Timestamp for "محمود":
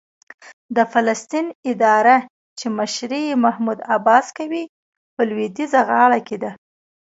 3.43-3.79